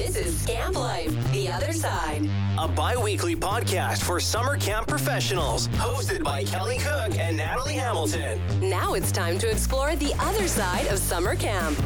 [0.00, 2.26] This is Scamp Life, the other side.
[2.58, 8.40] A bi weekly podcast for summer camp professionals, hosted by Kelie Cook and Natalie Hamilton.
[8.66, 11.78] Now it's time to explore the other side of summer camp.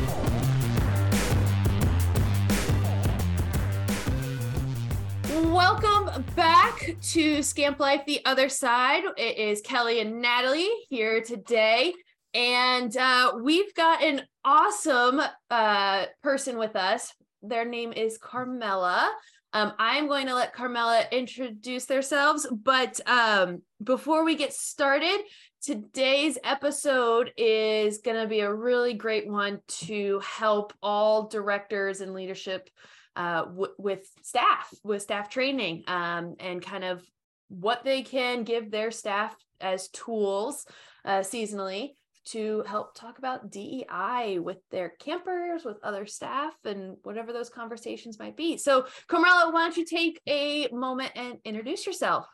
[5.53, 9.03] Welcome back to Scamp Life, the other side.
[9.17, 11.93] It is Kelie and Natalie here today.
[12.33, 15.21] And uh, we've got an awesome
[15.51, 17.13] uh, person with us.
[17.47, 19.13] Their name is Carmela.
[19.53, 22.47] Um, I'm going to let Carmela introduce themselves.
[22.51, 25.21] But um, before we get started,
[25.63, 32.15] today's episode is going to be a really great one to help all directors and
[32.15, 32.69] leadership
[33.15, 37.03] uh, w- with staff, with staff training, um, and kind of
[37.49, 40.67] what they can give their staff as tools
[41.05, 41.91] uh, seasonally
[42.27, 48.19] to help talk about DEI with their campers, with other staff, and whatever those conversations
[48.19, 48.57] might be.
[48.57, 52.27] So, Carmela, why don't you take a moment and introduce yourself?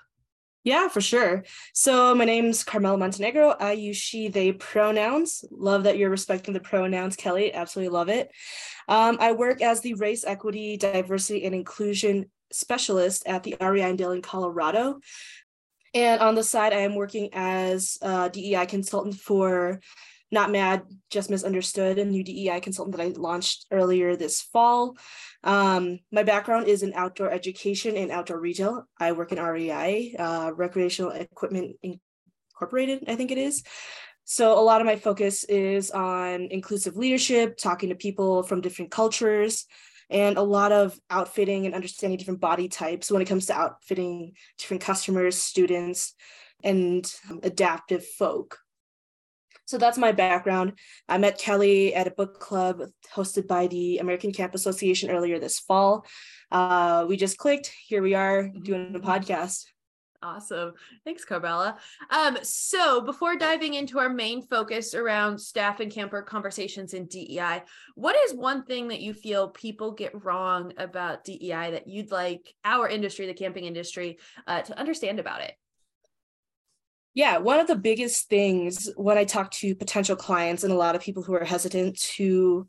[0.62, 1.44] Yeah, for sure.
[1.72, 3.56] So my name's Carmela Montenegro.
[3.58, 5.42] I use she, they pronouns.
[5.50, 7.54] Love that you're respecting the pronouns, Kelie.
[7.54, 8.30] Absolutely love it.
[8.86, 13.96] Um, I work as the race equity, diversity, and inclusion specialist at the REI in
[13.96, 15.00] Dillon, Colorado.
[15.94, 19.80] And on the side, I am working as a DEI consultant for
[20.30, 24.96] Not Mad, Just Misunderstood, a new DEI consultant that I launched earlier this fall.
[25.42, 28.86] Um, my background is in outdoor education and outdoor retail.
[28.98, 33.64] I work in REI, uh, Recreational Equipment Incorporated, I think it is.
[34.24, 38.92] So a lot of my focus is on inclusive leadership, talking to people from different
[38.92, 39.66] cultures,
[40.10, 44.32] and a lot of outfitting and understanding different body types when it comes to outfitting
[44.58, 46.14] different customers, students,
[46.62, 48.58] and adaptive folk.
[49.66, 50.72] So that's my background.
[51.08, 52.82] I met Kelie at a book club
[53.14, 56.04] hosted by the American Camp Association earlier this fall.
[56.50, 57.72] Uh, we just clicked.
[57.86, 59.66] Here we are doing a podcast.
[60.22, 60.74] Awesome.
[61.04, 61.78] Thanks, Carmela.
[62.10, 67.62] Um, so before diving into our main focus around staff and camper conversations in DEI,
[67.94, 72.54] what is one thing that you feel people get wrong about DEI that you'd like
[72.66, 75.54] our industry, the camping industry, uh, to understand about it?
[77.14, 80.94] Yeah, one of the biggest things when I talk to potential clients and a lot
[80.94, 82.68] of people who are hesitant to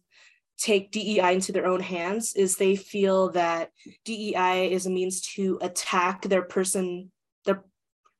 [0.57, 3.72] take DEI into their own hands is they feel that
[4.06, 7.12] DEI is a means to attack their person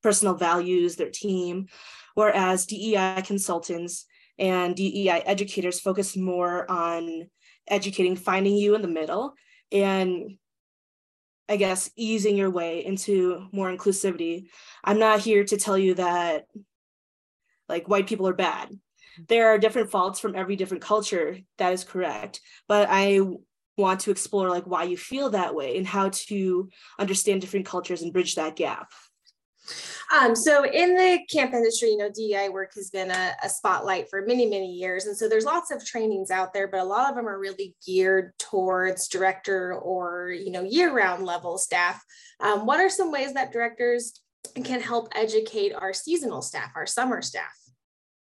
[0.02, 1.68] personal values, their team,
[2.16, 4.06] whereas DEI consultants
[4.38, 7.30] and DEI educators focus more on
[7.68, 9.34] educating, finding you in the middle,
[9.72, 10.38] and
[11.48, 14.48] I guess easing your way into more inclusivity.
[14.84, 16.46] I'm not here to tell you that
[17.68, 18.70] like white people are bad.
[19.28, 21.38] There are different faults from every different culture.
[21.58, 22.40] That is correct.
[22.68, 23.20] But I
[23.78, 26.70] want to explore like why you feel that way and how to
[27.00, 28.92] understand different cultures and bridge that gap.
[30.14, 34.10] Um, so in the camp industry, you know, DEI work has been a, a, spotlight
[34.10, 35.06] for many, many years.
[35.06, 37.76] And so there's lots of trainings out there, but a lot of them are really
[37.86, 42.04] geared towards director or, you know, year-round level staff.
[42.40, 44.20] Um, what are some ways that directors
[44.64, 47.56] can help educate our seasonal staff, our summer staff?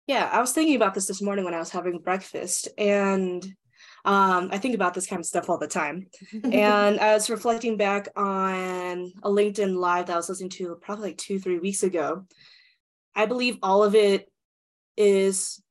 [0.08, 3.46] Yeah, I was thinking about this this morning when I was having breakfast and
[4.04, 6.08] um, I think about this kind of stuff all the time.
[6.44, 11.10] and I was reflecting back on a LinkedIn live that I was listening to probably
[11.10, 12.26] like two, three weeks ago.
[13.16, 14.28] I believe all of it
[14.98, 15.62] is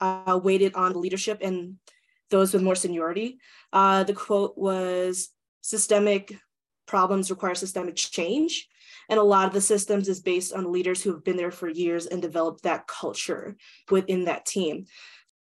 [0.00, 1.76] uh, weighted on leadership and
[2.30, 3.38] those with more seniority.
[3.72, 5.28] Uh, the quote was
[5.60, 6.36] systemic
[6.86, 8.68] problems require systemic change.
[9.08, 11.68] And a lot of the systems is based on leaders who have been there for
[11.68, 13.56] years and developed that culture
[13.90, 14.86] within that team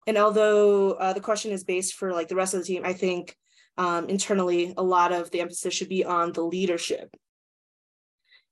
[0.07, 2.93] and although uh, the question is based for like the rest of the team, I
[2.93, 3.37] think
[3.77, 7.15] um, internally a lot of the emphasis should be on the leadership.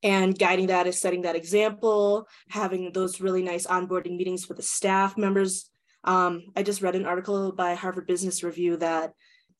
[0.03, 4.63] And guiding that is setting that example, having those really nice onboarding meetings with the
[4.63, 5.69] staff members.
[6.03, 9.13] Um, I just read an article by Harvard Business Review that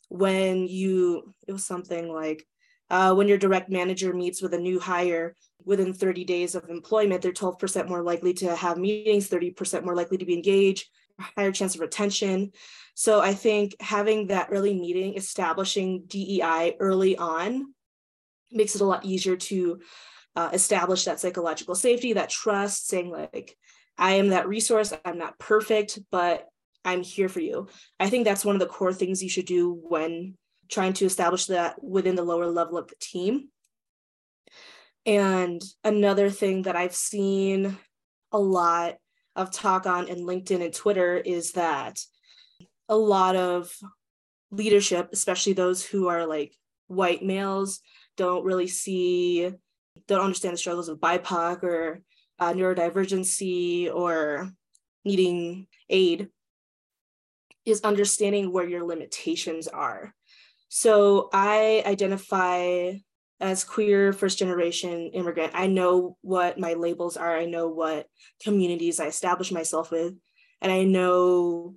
[0.09, 2.45] when you, it was something like,
[2.92, 7.24] uh, when your direct manager meets with a new hire within 30 days of employment,
[7.24, 10.88] they're 12% more likely to have meetings, 30% more likely to be engaged,
[11.19, 12.51] higher chance of retention.
[12.94, 17.73] So I think having that early meeting, establishing DEI early on
[18.51, 19.79] makes it a lot easier to
[20.35, 23.57] uh, establish that psychological safety, that trust, saying like,
[23.97, 26.47] I am that resource, I'm not perfect, but
[26.83, 27.68] I'm here for you.
[28.00, 30.35] I think that's one of the core things you should do when
[30.69, 33.50] trying to establish that within the lower level of the team.
[35.06, 37.77] And another thing that I've seen
[38.31, 38.95] a lot
[39.35, 41.99] of talk on in LinkedIn and Twitter is that
[42.87, 43.75] a lot of
[44.51, 46.55] leadership, especially those who are like
[46.87, 47.81] white males,
[48.17, 49.51] don't really see,
[50.07, 52.01] don't understand the struggles of BIPOC or
[52.39, 54.49] uh, neurodivergency or
[55.03, 56.29] needing aid,
[57.65, 60.13] is understanding where your limitations are.
[60.69, 62.93] So I identify
[63.39, 65.51] as queer first generation immigrant.
[65.55, 67.35] I know what my labels are.
[67.35, 68.07] I know what
[68.41, 70.13] communities I establish myself with.
[70.61, 71.75] And I know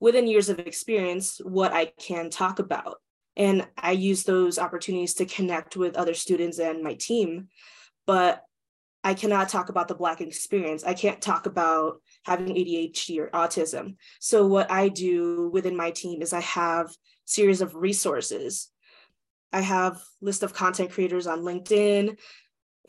[0.00, 2.98] within years of experience what I can talk about.
[3.36, 7.48] And I use those opportunities to connect with other students and my team.
[8.06, 8.42] But
[9.02, 10.84] I cannot talk about the Black experience.
[10.84, 13.96] I can't talk about having ADHD or autism.
[14.20, 16.94] So what I do within my team is I have
[17.24, 18.70] series of resources.
[19.54, 22.18] I have list of content creators on LinkedIn,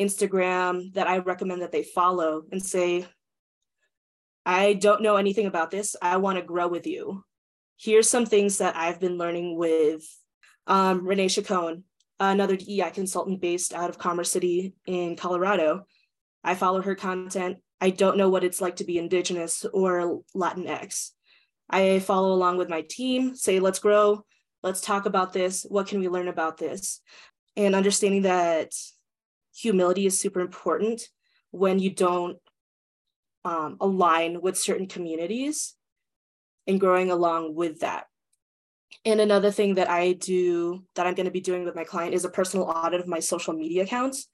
[0.02, 3.06] Instagram that I recommend that they follow and say,
[4.48, 5.96] I don't know anything about this.
[6.02, 7.24] I want to grow with you.
[7.78, 10.04] Here's some things that I've been learning with
[10.66, 11.84] um, Renee Chacon,
[12.20, 15.86] another DEI consultant based out of Commerce City in Colorado.
[16.44, 17.58] I follow her content.
[17.80, 21.12] I don't know what it's like to be Indigenous or Latinx.
[21.70, 24.26] I follow along with my team, say, let's grow,
[24.66, 25.64] let's talk about this.
[25.70, 27.00] What can we learn about this?
[27.56, 28.74] And understanding that
[29.56, 31.08] humility is super important
[31.52, 32.38] when you don't
[33.46, 35.76] um, align with certain communities
[36.66, 38.08] and growing along with that.
[39.06, 42.16] And another thing that I do that I'm going to be doing with my client
[42.16, 44.28] is a personal audit of my social media accounts.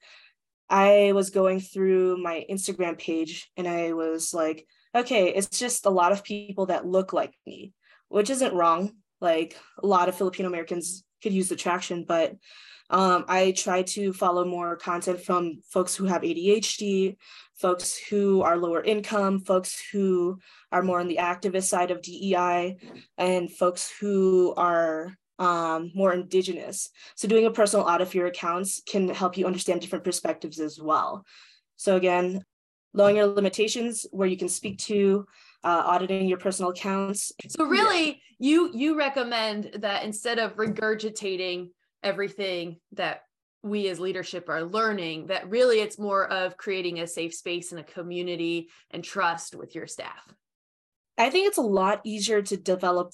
[0.70, 5.90] I was going through my Instagram page and I was like, okay, it's just a
[5.90, 7.74] lot of people that look like me,
[8.08, 8.94] which isn't wrong.
[9.22, 12.34] Like a lot of Filipino Americans could use the traction, but
[12.90, 17.16] um, I try to follow more content from folks who have ADHD,
[17.54, 20.38] folks who are lower income, folks who
[20.70, 22.76] are more on the activist side of DEI,
[23.16, 26.90] and folks who are um, more indigenous.
[27.14, 30.78] So doing a personal audit of your accounts can help you understand different perspectives as
[30.78, 31.24] well.
[31.76, 32.44] So again,
[32.92, 35.26] lowering your limitations where you can speak to
[35.64, 37.32] uh, auditing your personal accounts.
[37.48, 41.70] So really, you you recommend that instead of regurgitating
[42.02, 43.22] everything that
[43.62, 47.80] we as leadership are learning, that really it's more of creating a safe space and
[47.80, 50.34] a community and trust with your staff.
[51.16, 53.12] I think it's a lot easier to develop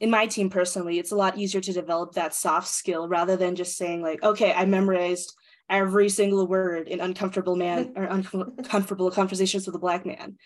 [0.00, 3.56] in my team personally, it's a lot easier to develop that soft skill rather than
[3.56, 5.34] just saying like, okay, I memorized
[5.68, 10.36] every single word in uncomfortable man or uncomfortable conversations with a black man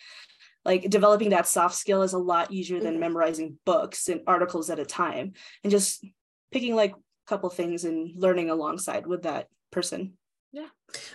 [0.64, 3.00] like developing that soft skill is a lot easier than mm-hmm.
[3.00, 5.32] memorizing books and articles at a time
[5.64, 6.04] and just
[6.50, 10.12] picking like a couple things and learning alongside with that person
[10.52, 10.66] yeah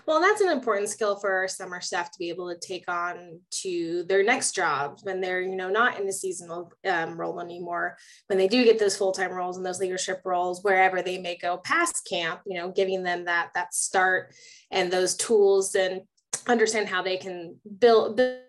[0.07, 3.39] well that's an important skill for our summer staff to be able to take on
[3.51, 7.95] to their next jobs when they're you know not in a seasonal um, role anymore
[8.27, 11.57] when they do get those full-time roles and those leadership roles wherever they may go
[11.57, 14.33] past camp you know giving them that that start
[14.71, 16.01] and those tools and
[16.47, 18.39] understand how they can build, build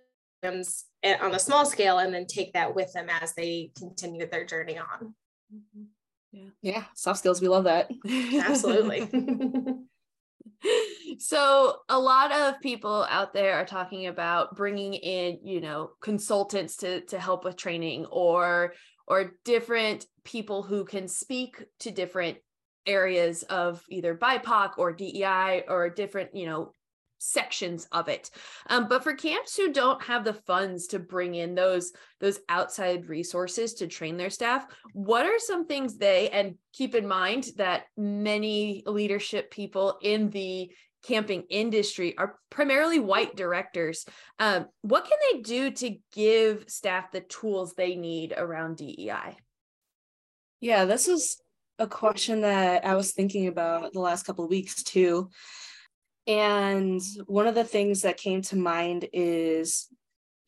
[0.44, 4.78] on a small scale and then take that with them as they continue their journey
[4.78, 5.14] on.
[5.54, 5.82] Mm-hmm.
[6.32, 6.50] Yeah.
[6.62, 6.84] Yeah.
[6.94, 7.40] Soft skills.
[7.40, 7.90] We love that.
[8.08, 9.08] Absolutely.
[11.18, 16.76] so a lot of people out there are talking about bringing in you know consultants
[16.78, 18.74] to to help with training or
[19.06, 22.38] or different people who can speak to different
[22.86, 26.72] areas of either bipoc or dei or different you know
[27.18, 28.30] sections of it.
[28.68, 33.08] Um, but for camps who don't have the funds to bring in those those outside
[33.08, 37.84] resources to train their staff what are some things they and keep in mind that
[37.96, 40.70] many leadership people in the
[41.04, 44.04] camping industry are primarily white directors
[44.38, 49.36] um, what can they do to give staff the tools they need around dei
[50.60, 51.40] yeah this is
[51.78, 55.30] a question that i was thinking about the last couple of weeks too
[56.28, 59.88] and one of the things that came to mind is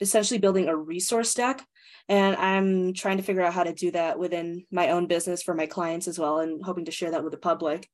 [0.00, 1.66] essentially building a resource deck.
[2.08, 5.54] And I'm trying to figure out how to do that within my own business for
[5.54, 7.88] my clients as well, and hoping to share that with the public.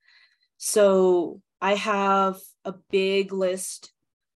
[0.56, 3.92] So I have a big list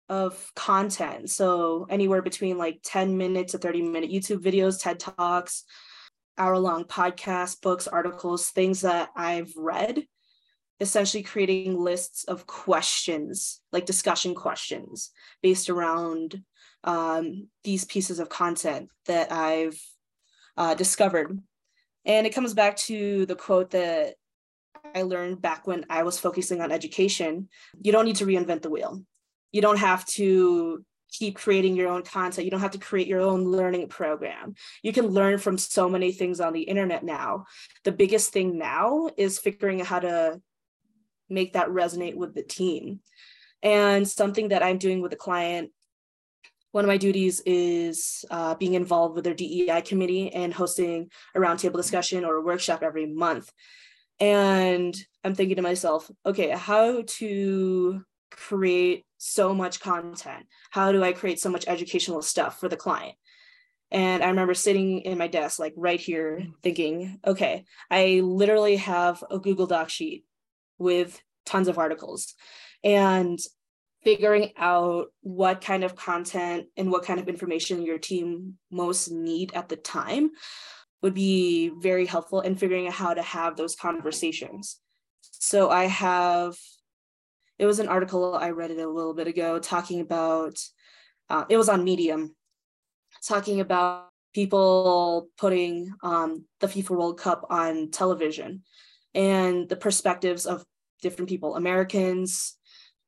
[0.09, 1.29] of content.
[1.29, 5.63] So anywhere between like 10 minute to 30 minute YouTube videos, TED Talks,
[6.37, 10.03] hour long podcasts, books, articles, things that I've read
[10.79, 16.43] essentially creating lists of questions, like discussion questions based around
[16.83, 19.79] um, these pieces of content that I've
[20.55, 21.39] uh, discovered.
[22.05, 24.15] And it comes back to the quote that
[24.95, 27.49] I learned back when I was focusing on education.
[27.81, 29.03] You don't need to reinvent the wheel.
[29.51, 32.45] You don't have to keep creating your own content.
[32.45, 34.55] You don't have to create your own learning program.
[34.83, 37.45] You can learn from so many things on the internet now.
[37.83, 40.41] The biggest thing now is figuring out how to
[41.29, 42.99] make that resonate with the team.
[43.63, 45.71] And something that I'm doing with a client,
[46.71, 51.39] one of my duties is uh, being involved with their DEI committee and hosting a
[51.39, 53.51] roundtable discussion or a workshop every month.
[54.19, 60.45] And I'm thinking to myself, okay, how to create so much content?
[60.71, 63.15] How do I create so much educational stuff for the client?
[63.89, 69.23] And I remember sitting in my desk, like right here, thinking, okay, I literally have
[69.31, 70.25] a Google Doc sheet
[70.77, 72.33] with tons of articles
[72.83, 73.39] and
[74.03, 79.53] figuring out what kind of content and what kind of information your team most need
[79.53, 80.29] at the time
[81.01, 84.79] would be very helpful in figuring out how to have those conversations.
[85.21, 86.55] So I have
[87.59, 90.59] it was an article I read it a little bit ago talking about
[91.29, 92.35] uh, it was on Medium
[93.25, 98.63] talking about people putting um, the FIFA World Cup on television
[99.17, 100.63] and the perspectives of
[101.01, 102.55] different people Americans,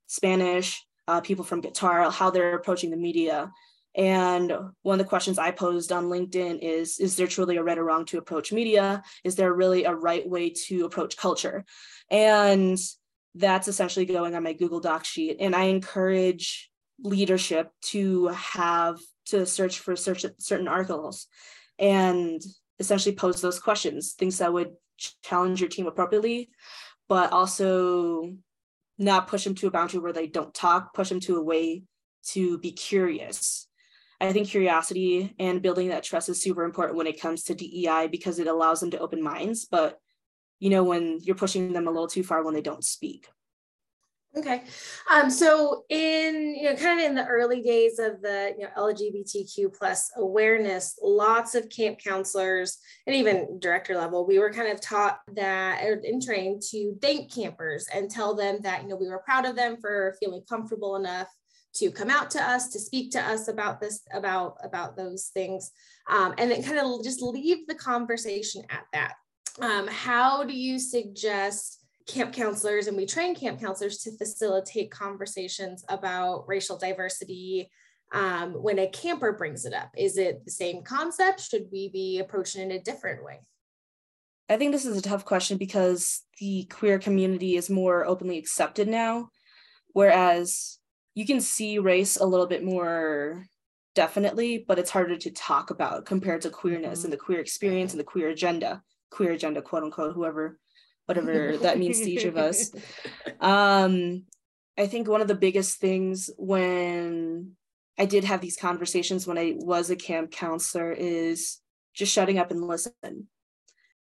[0.08, 3.52] Spanish, uh, people from Qatar, how they're approaching the media.
[3.96, 4.52] And
[4.82, 7.84] one of the questions I posed on LinkedIn is Is there truly a right or
[7.84, 9.04] wrong to approach media?
[9.24, 11.64] Is there really a right way to approach culture?
[12.10, 12.78] And
[13.36, 15.38] that's essentially going on my Google Doc sheet.
[15.40, 16.70] And I encourage
[17.04, 21.28] leadership to have to search for search certain articles
[21.78, 22.42] and
[22.80, 24.72] essentially pose those questions, things that would
[25.22, 26.50] challenge your team appropriately,
[27.08, 28.36] but also
[28.98, 31.84] not push them to a boundary where they don't talk, push them to a way
[32.28, 33.68] to be curious.
[34.22, 38.08] I think curiosity and building that trust is super important when it comes to DEI
[38.12, 39.66] because it allows them to open minds.
[39.66, 39.98] But
[40.60, 43.28] you know, when you're pushing them a little too far when they don't speak.
[44.40, 44.64] Okay.
[45.12, 48.72] Um, so in, you know, kind of in the early days of the, you know,
[48.78, 54.80] LGBTQ plus awareness, lots of camp counselors and even director level, we were kind of
[54.80, 59.20] taught that and trained to thank campers and tell them that, you know, we were
[59.20, 61.28] proud of them for feeling comfortable enough
[61.76, 65.72] to come out to us to speak to us about this about about those things
[66.10, 69.14] um, and then kind of just leave the conversation at that
[69.62, 71.79] um, how do you suggest
[72.10, 77.70] camp counselors and we train camp counselors to facilitate conversations about racial diversity
[78.14, 79.92] um, when a camper brings it up?
[79.96, 81.42] Is it the same concept?
[81.42, 83.40] Should we be approaching it in a different way?
[84.50, 88.88] I think this is a tough question because the queer community is more openly accepted
[88.88, 89.30] now,
[89.94, 90.80] whereas
[91.14, 93.46] you can see race a little bit more
[93.94, 97.06] definitely, but it's harder to talk about compared to queerness mm-hmm.
[97.06, 100.60] and the queer experience and the queer agenda queer agenda, quote unquote, whoever,
[101.10, 102.72] whatever that means to each of us.
[103.42, 104.24] Um,
[104.78, 107.54] I think one of the biggest things when
[107.98, 111.60] I did have these conversations when I was a camp counselor is
[111.94, 113.30] just shutting up and listen.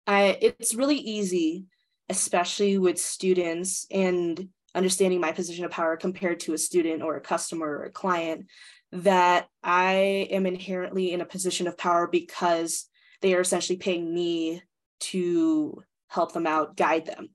[0.07, 1.67] I it's really easy,
[2.09, 7.21] especially with students and understanding my position of power compared to a student or a
[7.21, 8.47] customer or a client,
[8.93, 12.89] that I am inherently in a position of power because
[13.23, 14.63] they are essentially paying me
[15.01, 17.29] to help them out, guide them.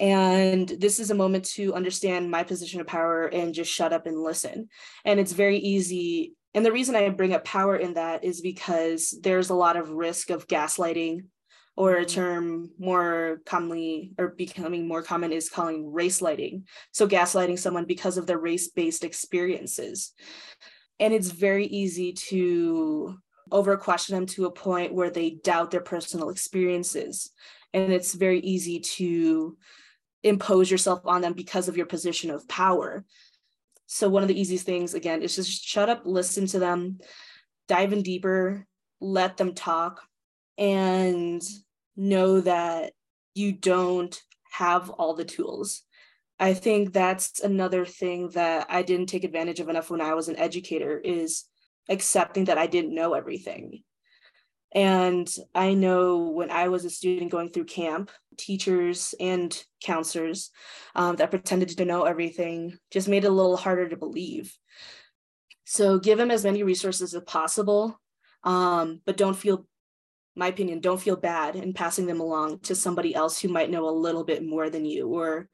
[0.00, 4.06] And this is a moment to understand my position of power and just shut up
[4.06, 4.68] and listen.
[5.04, 6.34] And it's very easy.
[6.52, 9.90] And the reason I bring up power in that is because there's a lot of
[9.90, 11.22] risk of gaslighting,
[11.76, 12.14] or a mm-hmm.
[12.14, 16.66] term more commonly or becoming more common is calling race lighting.
[16.92, 20.12] So, gaslighting someone because of their race based experiences.
[21.00, 23.18] And it's very easy to
[23.50, 27.30] over question them to a point where they doubt their personal experiences.
[27.74, 29.58] And it's very easy to
[30.22, 33.04] impose yourself on them because of your position of power.
[33.86, 36.98] So, one of the easiest things, again, is just shut up, listen to them,
[37.68, 38.66] dive in deeper,
[39.00, 40.00] let them talk,
[40.56, 41.42] and
[41.96, 42.92] know that
[43.34, 44.18] you don't
[44.50, 45.82] have all the tools.
[46.38, 50.28] I think that's another thing that I didn't take advantage of enough when I was
[50.28, 51.44] an educator is
[51.88, 53.82] accepting that I didn't know everything.
[54.74, 60.50] And I know when I was a student going through camp, teachers and counselors
[60.96, 64.52] um, that pretended to know everything just made it a little harder to believe.
[65.64, 68.00] So give them as many resources as possible,
[68.42, 69.66] um, but don't feel,
[70.34, 73.88] my opinion, don't feel bad in passing them along to somebody else who might know
[73.88, 75.48] a little bit more than you or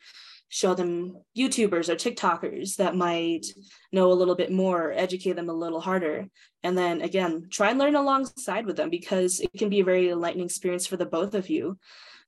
[0.51, 3.47] show them YouTubers or TikTokers that might
[3.93, 6.27] know a little bit more, educate them a little harder.
[6.65, 10.11] And then again, try and learn alongside with them because it can be a very
[10.11, 11.79] enlightening experience for the both of you,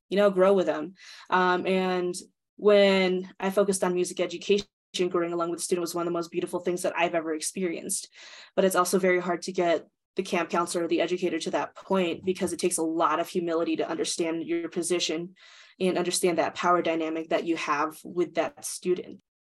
[0.08, 0.94] you know, grow with them.
[1.30, 2.14] Um, and
[2.56, 4.66] when I focused on music education,
[5.08, 7.34] growing along with the student was one of the most beautiful things that I've ever
[7.34, 8.08] experienced.
[8.54, 11.74] But it's also very hard to get the camp counselor or the educator to that
[11.74, 15.34] point because it takes a lot of humility to understand your position
[15.80, 19.18] and understand that power dynamic that you have with that student.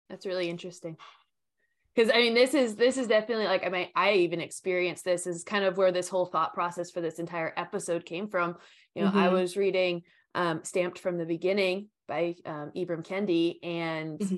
[0.10, 0.98] That's really interesting.
[1.96, 5.27] Because I mean, this is this is definitely like I mean, I even experienced this
[5.27, 8.55] is kind of where this whole thought process for this entire episode came from.
[8.96, 9.20] You know, mm-hmm.
[9.20, 10.03] I was reading
[10.34, 14.36] um, "Stamped from the Beginning" by um, Ibram Kendi, and mm-hmm.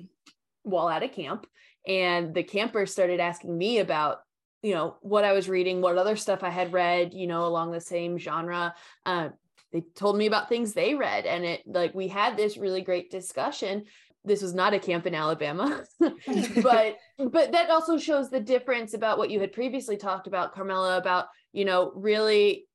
[0.63, 1.47] while at a camp,
[1.87, 4.19] and the campers started asking me about
[4.61, 7.71] you know what I was reading, what other stuff I had read, you know, along
[7.71, 8.75] the same genre.
[9.05, 9.29] Uh,
[9.71, 13.11] they told me about things they read, and it like we had this really great
[13.11, 13.85] discussion.
[14.23, 19.17] This was not a camp in Alabama, but but that also shows the difference about
[19.17, 22.65] what you had previously talked about, Carmela, about you know really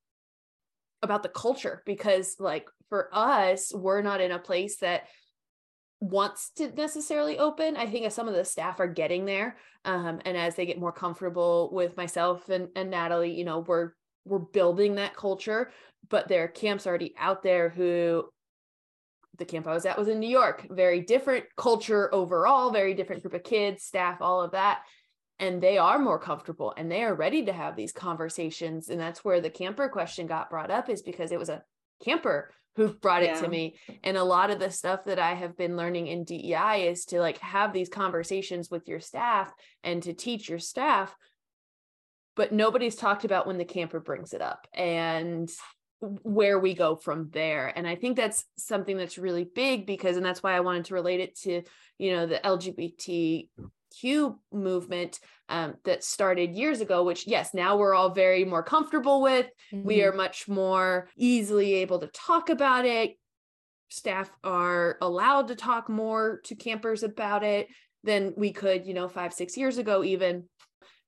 [1.03, 5.05] about the culture because like for us, we're not in a place that
[6.01, 7.77] wants to necessarily open.
[7.77, 9.57] I think as some of the staff are getting there.
[9.85, 13.93] Um, and as they get more comfortable with myself and, and Natalie, you know, we're
[14.27, 15.71] we're building that culture,
[16.11, 18.25] but there are camps already out there who
[19.39, 23.23] the camp I was at was in New York, very different culture overall, very different
[23.23, 24.83] group of kids, staff, all of that.
[25.39, 28.91] And they are more comfortable and they are ready to have these conversations.
[28.91, 31.63] And that's where the camper question got brought up, is because it was a
[32.05, 33.41] camper who brought it yeah.
[33.41, 33.77] to me.
[34.05, 37.21] And a lot of the stuff that I have been learning in DEI is to
[37.21, 39.51] like have these conversations with your staff
[39.83, 41.17] and to teach your staff.
[42.37, 45.51] But nobody's talked about when the camper brings it up and
[46.01, 47.73] where we go from there.
[47.77, 50.95] And I think that's something that's really big because, and that's why I wanted to
[50.95, 51.63] relate it to,
[51.99, 53.49] you know, the lgbtq
[54.53, 59.47] movement um, that started years ago, which, yes, now we're all very more comfortable with.
[59.73, 59.87] Mm-hmm.
[59.87, 63.19] We are much more easily able to talk about it.
[63.91, 67.69] Staff are allowed to talk more to campers about it
[68.05, 70.45] than we could, you know, five, six years ago, even.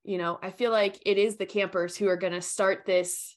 [0.04, 3.36] You know, I feel like it is the campers who are going to start this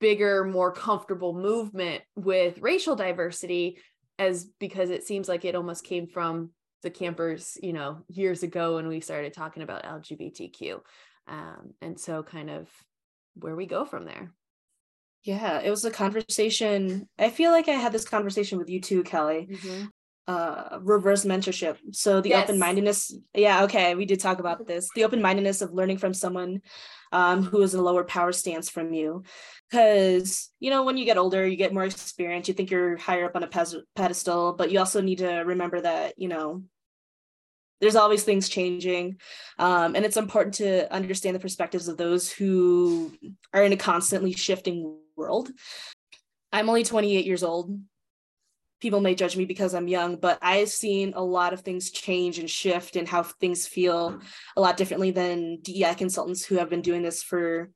[0.00, 3.78] bigger, more comfortable movement with racial diversity
[4.18, 6.50] as because it seems like it almost came from
[6.82, 10.80] the campers, you know, years ago when we started talking about LGBTQ.
[11.26, 12.68] Um, and so kind of
[13.34, 14.32] where we go from there.
[15.24, 17.08] Yeah, it was a conversation.
[17.18, 19.50] I feel like I had this conversation with you too, Kelie.
[19.50, 19.86] Mm-hmm.
[20.26, 21.78] Uh, reverse mentorship.
[21.92, 22.44] So the yes.
[22.44, 23.14] open mindedness.
[23.34, 24.88] Yeah, okay, we did talk about this.
[24.94, 26.60] The open mindedness of learning from someone
[27.12, 29.22] um, who is in a lower power stance from you.
[29.70, 33.26] Because, you know, when you get older, you get more experience, you think you're higher
[33.26, 36.62] up on a pedestal, but you also need to remember that, you know,
[37.80, 39.20] there's always things changing.
[39.58, 43.12] Um, and it's important to understand the perspectives of those who
[43.52, 45.50] are in a constantly shifting world.
[46.52, 47.78] I'm only 28 years old
[48.80, 52.38] people may judge me because I'm young, but I've seen a lot of things change
[52.38, 54.20] and shift and how things feel
[54.56, 57.70] a lot differently than DEI consultants who have been doing this for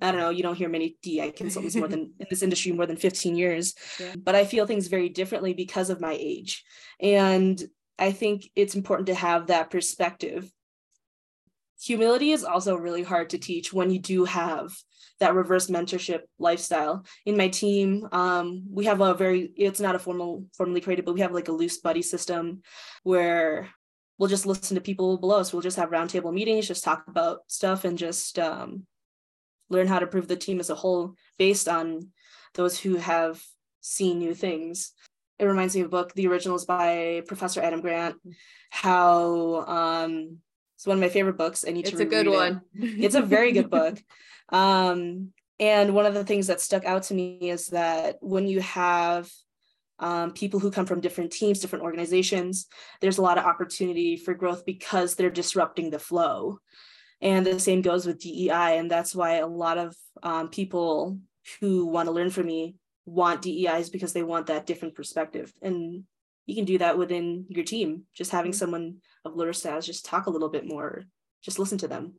[0.00, 2.86] I don't know, you don't hear many DEI consultants more than in this industry more
[2.86, 3.74] than 15 years.
[3.98, 4.14] Yeah.
[4.16, 6.64] But I feel things very differently because of my age.
[7.00, 7.62] And
[7.98, 10.52] I think it's important to have that perspective.
[11.82, 14.72] Humility is also really hard to teach when you do have
[15.20, 17.04] that reverse mentorship lifestyle.
[17.24, 21.14] In my team, um, we have a very it's not a formal formally created, but
[21.14, 22.62] we have like a loose buddy system
[23.02, 23.68] where
[24.18, 25.52] we'll just listen to people below us.
[25.52, 28.86] We'll just have roundtable meetings, just talk about stuff and just um,
[29.68, 32.08] learn how to prove the team as a whole based on
[32.54, 33.42] those who have
[33.80, 34.92] seen new things.
[35.38, 38.16] It reminds me of a book, the originals by Professor Adam Grant,
[38.70, 40.38] how um,
[40.76, 41.64] it's one of my favorite books.
[41.66, 41.96] I need it's to.
[41.96, 42.60] It's a good one.
[42.74, 43.04] It.
[43.04, 43.98] It's a very good book.
[44.50, 48.60] Um, and one of the things that stuck out to me is that when you
[48.60, 49.30] have
[49.98, 52.66] um, people who come from different teams, different organizations,
[53.00, 56.58] there's a lot of opportunity for growth because they're disrupting the flow.
[57.22, 58.76] And the same goes with DEI.
[58.76, 61.18] And that's why a lot of um, people
[61.60, 65.50] who want to learn from me want DEIs because they want that different perspective.
[65.62, 66.04] And
[66.46, 68.58] you can do that within your team, just having mm-hmm.
[68.58, 71.04] someone of lower status just talk a little bit more,
[71.42, 72.14] just listen to them.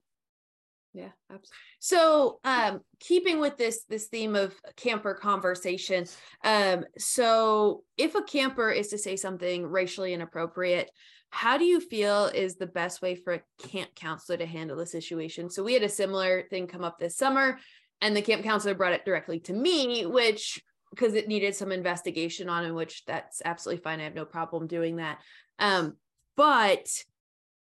[0.93, 6.05] Yeah absolutely so um keeping with this this theme of camper conversation
[6.43, 10.89] um so if a camper is to say something racially inappropriate
[11.29, 14.85] how do you feel is the best way for a camp counselor to handle the
[14.85, 15.49] situation?
[15.49, 17.59] So we had a similar thing come up this summer
[18.01, 22.49] and the camp counselor brought it directly to me which because it needed some investigation
[22.49, 25.19] on in which that's absolutely fine i have no problem doing that
[25.59, 25.95] um
[26.35, 26.87] but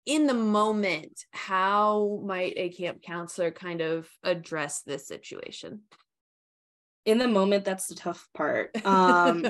[0.07, 5.83] in the moment, how might a camp counselor kind of address this situation?
[7.05, 8.71] In the moment, that's the tough part.
[8.85, 9.47] Um,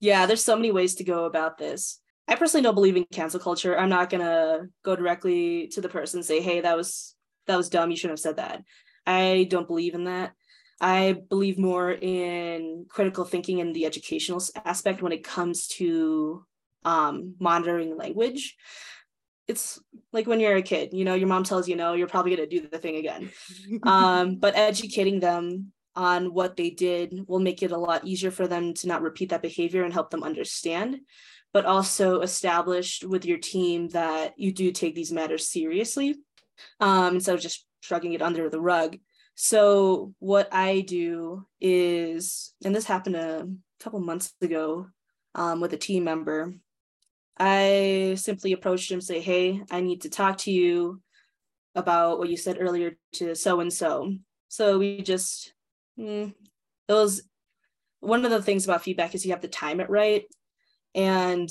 [0.00, 2.00] yeah, there's so many ways to go about this.
[2.26, 3.78] I personally don't believe in cancel culture.
[3.78, 7.14] I'm not gonna go directly to the person and say, "Hey, that was
[7.46, 7.90] that was dumb.
[7.90, 8.62] You shouldn't have said that."
[9.06, 10.32] I don't believe in that.
[10.82, 16.44] I believe more in critical thinking and the educational aspect when it comes to
[16.84, 18.56] um, monitoring language.
[19.48, 19.78] It's
[20.12, 22.48] like when you're a kid, you know, your mom tells you no, you're probably going
[22.48, 23.30] to do the thing again.
[23.84, 28.46] um, but educating them on what they did will make it a lot easier for
[28.46, 31.00] them to not repeat that behavior and help them understand
[31.52, 36.16] but also established with your team that you do take these matters seriously
[36.80, 38.96] um, instead of just shrugging it under the rug.
[39.34, 43.48] So what I do is, and this happened a
[43.80, 44.86] couple months ago
[45.34, 46.54] um, with a team member.
[47.38, 51.00] I simply approached him, say, "Hey, I need to talk to you
[51.74, 54.14] about what you said earlier to so and so."
[54.48, 55.54] So we just,
[55.98, 56.34] mm,
[56.88, 57.22] it was
[58.00, 60.24] one of the things about feedback is you have to time it right
[60.94, 61.48] and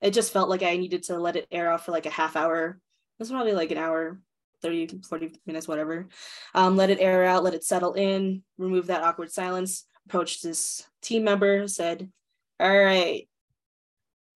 [0.00, 2.36] it just felt like I needed to let it air out for like a half
[2.36, 2.68] hour.
[2.68, 4.20] It was probably like an hour,
[4.62, 6.08] 30, 40 minutes, whatever.
[6.54, 10.86] Um, let it air out, let it settle in, remove that awkward silence, approached this
[11.00, 12.10] team member, said,
[12.60, 13.28] All right,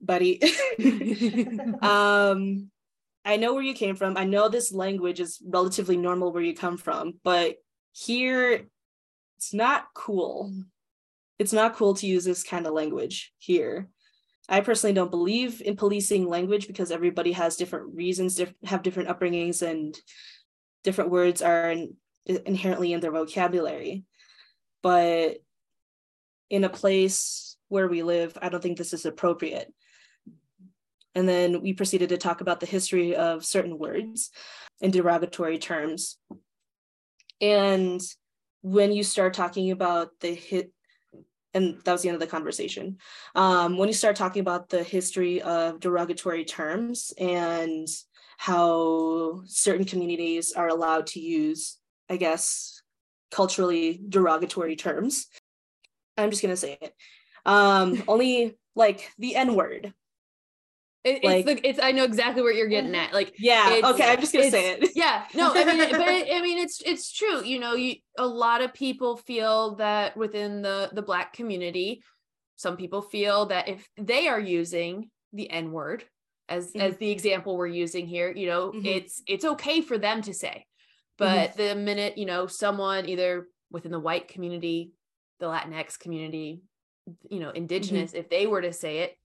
[0.01, 0.43] buddy.
[1.81, 2.71] um,
[3.25, 4.17] I know where you came from.
[4.17, 7.57] I know this language is relatively normal where you come from, but
[7.93, 8.67] here
[9.37, 10.53] it's not cool.
[11.39, 13.89] It's not cool to use this kind of language here.
[14.49, 19.09] I personally don't believe in policing language because everybody has different reasons, diff- have different
[19.09, 19.99] upbringings, and
[20.85, 24.05] different words are in- inherently in their vocabulary.
[24.83, 25.39] But
[26.49, 29.73] in a place where we live, I don't think this is appropriate.
[31.17, 34.31] And then we proceeded to talk about the history of certain words
[34.81, 36.19] and derogatory terms.
[37.41, 38.01] And
[38.63, 40.73] when you start talking about the hit
[41.57, 42.99] and that was the end of the conversation.
[43.35, 47.89] Um, when you start talking about the history of derogatory terms and
[48.37, 51.79] how certain communities are allowed to use,
[52.11, 52.83] I guess,
[53.31, 55.29] culturally derogatory terms,
[56.19, 56.95] I'm just gonna say it.
[57.47, 59.95] Um, only like the N word
[61.07, 63.15] it, like, it's the, it's I know exactly what you're getting at.
[63.15, 64.91] Like yeah, okay, I'm just gonna say it.
[64.97, 67.45] Yeah, no, I mean, but it, I mean, it's it's true.
[67.45, 72.03] You know, you a lot of people feel that within the the black community,
[72.57, 76.05] some people feel that if they are using the N word
[76.49, 76.81] as mm-hmm.
[76.81, 78.85] as the example we're using here, you know, mm-hmm.
[78.85, 80.67] it's it's okay for them to say,
[81.19, 81.63] but mm-hmm.
[81.63, 84.91] the minute you know someone either within the white community,
[85.39, 86.63] the Latinx community,
[87.31, 87.59] you know, mm-hmm.
[87.59, 89.17] indigenous, if they were to say it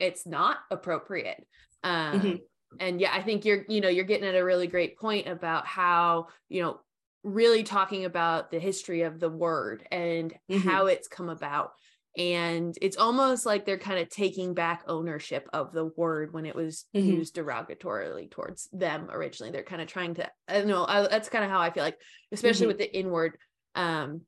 [0.00, 1.46] it's not appropriate
[1.84, 2.36] um mm-hmm.
[2.80, 5.66] and yeah i think you're you know you're getting at a really great point about
[5.66, 6.80] how you know
[7.22, 10.68] really talking about the history of the word and mm-hmm.
[10.68, 11.72] how it's come about
[12.16, 16.56] and it's almost like they're kind of taking back ownership of the word when it
[16.56, 17.06] was mm-hmm.
[17.06, 21.44] used derogatorily towards them originally they're kind of trying to i know I, that's kind
[21.44, 21.98] of how i feel like
[22.32, 22.78] especially mm-hmm.
[22.78, 23.36] with the N word
[23.74, 24.22] um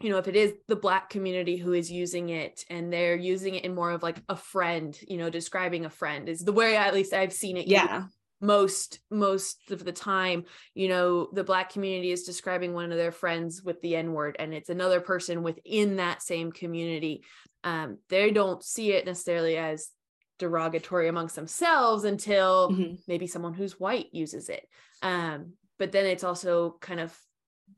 [0.00, 3.54] you know if it is the black community who is using it and they're using
[3.54, 6.76] it in more of like a friend you know describing a friend is the way
[6.76, 8.04] at least i've seen it yeah.
[8.40, 13.12] most most of the time you know the black community is describing one of their
[13.12, 17.22] friends with the n word and it's another person within that same community.
[17.64, 19.90] Um, they don't see it necessarily as
[20.38, 22.94] derogatory amongst themselves until mm-hmm.
[23.06, 24.66] maybe someone who's white uses it.
[25.02, 27.16] Um, but then it's also kind of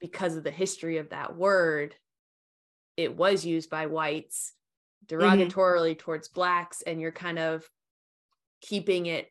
[0.01, 1.95] because of the history of that word,
[2.97, 4.53] it was used by whites
[5.07, 5.23] mm-hmm.
[5.23, 5.99] derogatorily mm-hmm.
[5.99, 7.69] towards blacks, and you're kind of
[8.61, 9.29] keeping it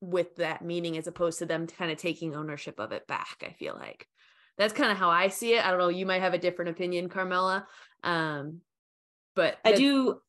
[0.00, 3.44] with that meaning as opposed to them kind of taking ownership of it back.
[3.46, 4.06] I feel like
[4.58, 5.64] that's kind of how I see it.
[5.64, 5.88] I don't know.
[5.88, 7.66] You might have a different opinion, Carmela.
[8.02, 8.60] Um,
[9.34, 10.20] but I do.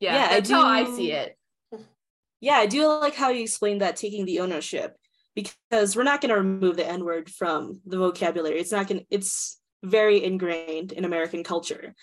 [0.00, 1.36] Yeah, yeah that's I do, how I see it.
[2.40, 4.96] Yeah, I do like how you explained that taking the ownership
[5.34, 8.58] because we're not going to remove the n word from the vocabulary.
[8.60, 11.94] It's not going it's very ingrained in american culture.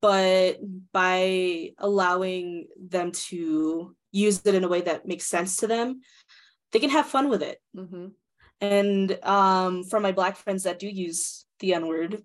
[0.00, 0.58] But
[0.92, 6.00] by allowing them to use it in a way that makes sense to them
[6.72, 7.58] they can have fun with it.
[7.76, 8.06] Mm-hmm.
[8.60, 12.22] and um, for my black friends that do use the n word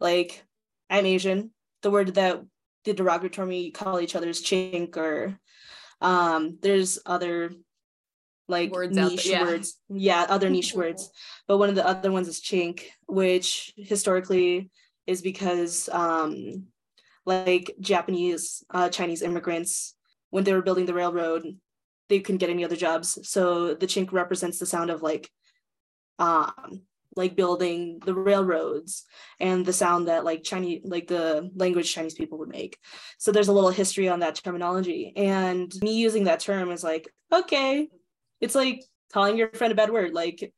[0.00, 0.44] like
[0.90, 1.50] i'm asian
[1.82, 2.42] the word that
[2.84, 5.38] the derogatory call each other is chink or
[6.00, 7.52] um, there's other
[8.52, 9.42] like words niche yeah.
[9.42, 9.80] words.
[9.88, 11.10] Yeah, other niche words.
[11.48, 14.70] But one of the other ones is chink, which historically
[15.08, 16.66] is because um
[17.26, 19.96] like Japanese uh Chinese immigrants
[20.30, 21.42] when they were building the railroad,
[22.08, 23.18] they couldn't get any other jobs.
[23.28, 25.28] So the chink represents the sound of like
[26.20, 26.82] um
[27.16, 29.04] like building the railroads
[29.38, 32.78] and the sound that like Chinese, like the language Chinese people would make.
[33.18, 35.12] So there's a little history on that terminology.
[35.16, 37.88] And me using that term is like, okay,
[38.42, 40.52] it's like calling your friend a bad word, like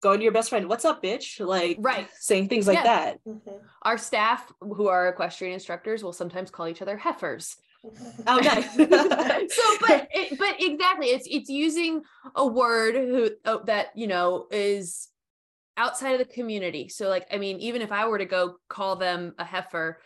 [0.00, 1.44] going to your best friend, what's up, bitch?
[1.44, 2.08] Like, Right.
[2.20, 2.82] saying things like Yeah.
[2.84, 3.24] that.
[3.26, 3.56] Mm-hmm.
[3.82, 7.56] Our staff who are equestrian instructors will sometimes call each other heifers.
[7.84, 8.22] Mm-hmm.
[8.26, 8.74] Oh, nice.
[9.56, 12.02] so but it, but exactly it's it's using
[12.34, 15.08] a word who oh, that you know is
[15.76, 18.96] outside of the community so like i mean even if i were to go call
[18.96, 19.98] them a heifer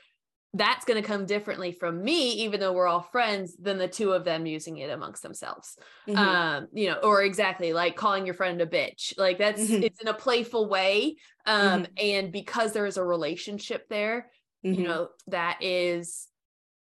[0.54, 4.12] that's going to come differently from me even though we're all friends than the two
[4.12, 5.76] of them using it amongst themselves
[6.08, 6.16] Mhm.
[6.16, 9.82] um you know or exactly like calling your friend a bitch like that's Mhm.
[9.82, 11.92] it's in a playful way um Mm-hmm.
[11.98, 14.30] and because there is a relationship there
[14.62, 16.26] you know that is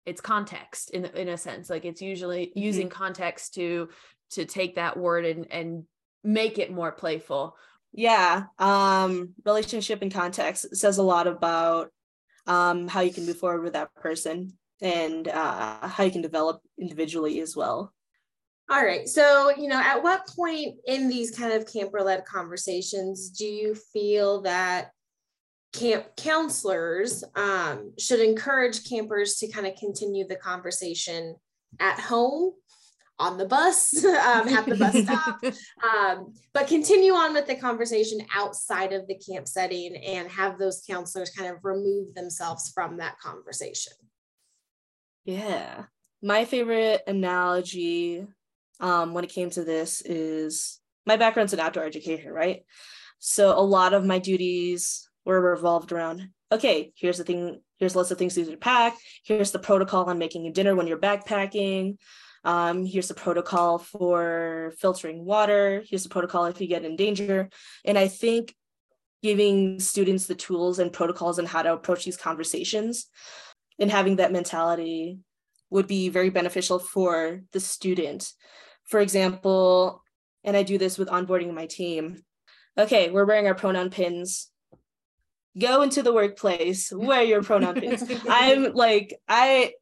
[0.06, 3.90] it's context in in a sense like it's usually using context to
[4.32, 5.84] to take that word and and
[6.24, 7.56] make it more playful
[7.92, 11.92] yeah um relationship and context says a lot about
[12.50, 16.62] um how you can move forward with that person and uh how you can develop
[16.78, 17.94] individually as well
[18.72, 19.10] All right.
[19.10, 23.74] So, you know, at what point in these kind of camper led conversations do you
[23.94, 24.92] feel that
[25.74, 31.36] camp counselors um, should encourage campers to kind of continue the conversation
[31.80, 32.54] at home,
[33.20, 35.44] on the bus, um, at the bus stop,
[35.84, 40.82] um, but continue on with the conversation outside of the camp setting and have those
[40.90, 43.94] counselors kind of remove themselves from that conversation?
[45.26, 45.84] yeah.
[46.22, 48.26] My favorite analogy
[48.82, 52.64] um when it came to this is my background's in outdoor education right?
[53.20, 57.98] So a lot of my duties were revolved around okay here's the thing here's a
[57.98, 58.98] list of things you need to pack.
[59.24, 61.98] Here's the protocol on making a dinner when you're backpacking
[62.44, 65.84] um, here's the protocol for filtering water.
[65.88, 67.50] Here's the protocol if you get in danger.
[67.86, 68.56] And i think
[69.22, 73.08] giving students the tools and protocols and how to approach these conversations
[73.78, 75.20] and having that mentality
[75.70, 78.32] would be very beneficial for the student.
[78.86, 80.04] For example
[80.46, 82.24] and i do this with onboarding my team.
[82.78, 84.50] Okay we're wearing our pronoun pins.
[85.60, 88.04] Go into the workplace wear your pronoun pins.
[88.30, 89.74] I'm like i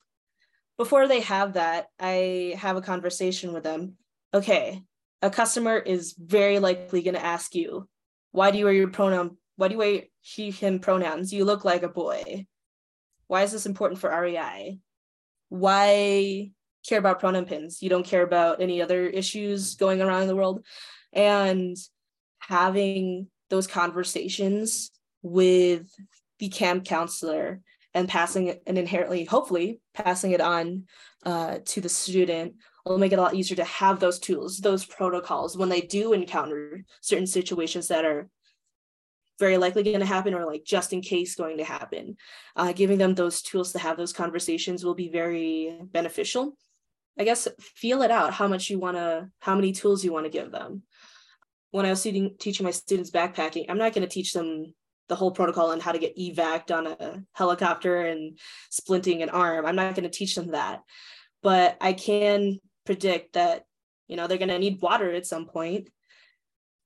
[0.77, 3.95] before they have that i have a conversation with them.
[4.33, 4.83] Okay
[5.21, 7.87] a customer is very likely going to ask you
[8.31, 11.33] why do you wear your pronoun why do you wear he him pronouns?
[11.33, 12.45] You look like a boy.
[13.25, 14.79] Why is this important for rei
[15.49, 16.51] why
[16.87, 17.81] care about pronoun pins?
[17.81, 20.65] You don't care about any other issues going around in the world.
[21.11, 21.75] And
[22.39, 25.89] having those conversations with
[26.39, 27.61] the camp counselor
[27.93, 30.85] and passing it and inherently hopefully passing it on
[31.25, 34.85] uh, to the student will make it a lot easier to have those tools those
[34.85, 38.29] protocols when they do encounter certain situations that are
[39.39, 42.17] very likely going to happen or like just in case going to happen.
[42.55, 46.57] Uh, giving them those tools to have those conversations will be very beneficial.
[47.19, 50.25] I guess feel it out how much you want to how many tools you want
[50.25, 50.83] to give them.
[51.71, 54.73] When i was teaching, teaching my students backpacking i'm not going to teach them
[55.09, 58.37] the whole protocol on how to get evac'd on a helicopter and
[58.71, 59.65] splinting an arm.
[59.65, 60.83] I'm not going to teach them that.
[61.43, 63.65] But i can predict that
[64.07, 65.89] you know they're going to need water at some point.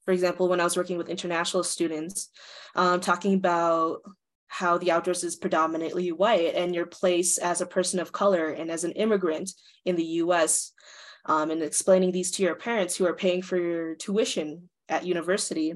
[0.05, 2.29] For example when i was working with international students
[2.75, 4.01] um, talking about
[4.47, 8.69] how the outdoors is predominantly white and your place as a person of color and
[8.69, 9.49] as an immigrant
[9.85, 10.73] in the us
[11.25, 15.75] um, and explaining these to your parents who are paying for your tuition at university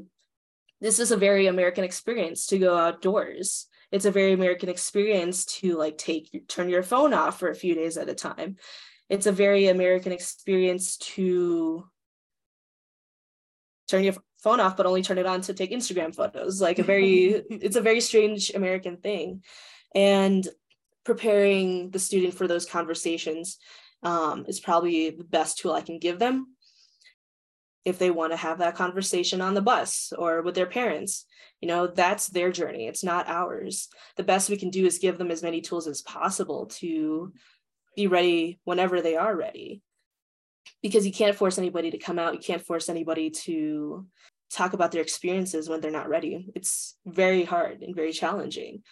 [0.82, 3.68] this is a very american experience to go outdoors.
[3.92, 7.76] It's a very american experience to like take turn your phone off for a few
[7.76, 8.58] days at a time.
[9.10, 11.88] It's a very american experience to
[13.88, 16.62] turn your phone off but only turn it on to take instagram photos.
[16.62, 19.44] Like a very it's a very strange american thing.
[19.94, 20.48] And
[21.06, 23.58] preparing the student for those conversations
[24.04, 26.55] um, is probably the best tool i can give them
[27.86, 31.26] if they want to have that conversation on the bus or with their parents.
[31.62, 33.88] You know that's their journey it's not ours.
[34.17, 37.32] The best we can do is give them as many tools as possible to
[37.95, 39.82] be ready whenever they are ready.
[40.82, 44.06] Because you can't force anybody to come out you can't force anybody to
[44.52, 46.52] talk about their experiences when they're not ready.
[46.56, 48.84] It's very hard and very challenging.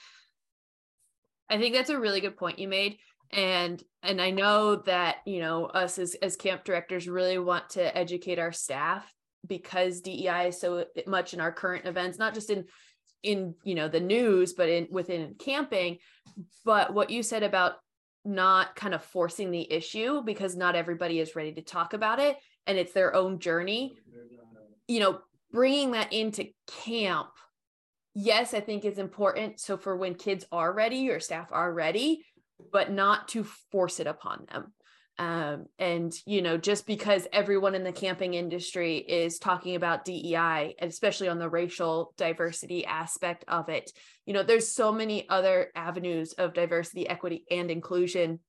[1.50, 2.98] I think that's a really good point you made.
[3.32, 7.98] And and I know that, you know, us as, as camp directors really want to
[7.98, 9.12] educate our staff
[9.48, 12.66] because DEI is so eh, much in our current events, not just in
[13.24, 15.98] in you know the news, but in within camping.
[16.66, 17.76] But what you said about
[18.26, 22.38] not kind of forcing the issue because not everybody is ready to talk about it
[22.68, 23.96] and it's their own journey,
[24.88, 25.20] you know,
[25.52, 26.48] bringing that into
[26.84, 27.30] camp
[28.16, 29.60] yes, I think is important.
[29.60, 32.26] So for when kids are ready or staff are ready,
[32.72, 34.74] but not to force it upon them.
[35.20, 40.76] Um, and you know, just because everyone in the camping industry is talking about DEI,
[40.82, 43.92] especially on the racial diversity aspect of it,
[44.26, 48.40] you know, there's so many other avenues of diversity, equity, and inclusion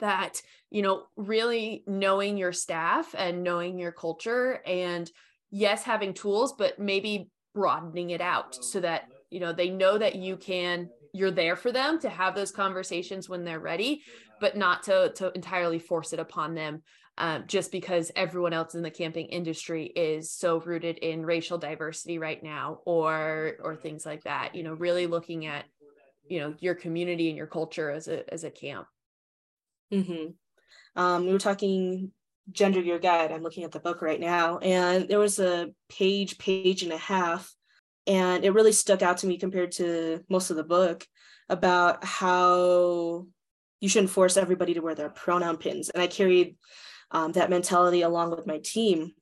[0.00, 5.10] that you know really knowing your staff and knowing your culture and
[5.50, 10.14] yes having tools but maybe broadening it out so that you know they know that
[10.14, 14.02] you can you're there for them to have those conversations when they're ready
[14.40, 16.82] but not to to entirely force it upon them
[17.18, 22.18] um, just because everyone else in the camping industry is so rooted in racial diversity
[22.18, 25.64] right now or or things like that you know really looking at
[26.28, 28.86] you know your community and your culture as a as a camp
[29.92, 30.30] mm-hmm.
[31.00, 32.12] um, we were talking
[32.52, 36.38] gender your guide i'm looking at the book right now and there was a page
[36.38, 37.53] page and a half
[38.06, 41.06] and it really stuck out to me compared to most of the book
[41.48, 43.26] about how
[43.80, 45.90] you shouldn't force everybody to wear their pronoun pins.
[45.90, 46.56] And i carried
[47.10, 49.12] um, that mentality along with my team.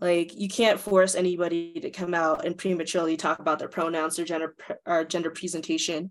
[0.00, 4.24] Like you can't force anybody to come out and prematurely talk about their pronouns or
[4.24, 6.10] gender or gender presentation.